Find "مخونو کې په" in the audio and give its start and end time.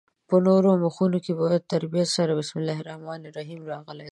0.83-1.45